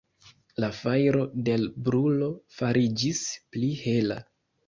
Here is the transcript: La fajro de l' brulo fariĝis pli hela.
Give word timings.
La 0.63 0.69
fajro 0.77 1.19
de 1.49 1.57
l' 1.63 1.67
brulo 1.89 2.31
fariĝis 2.61 3.23
pli 3.57 3.73
hela. 3.85 4.19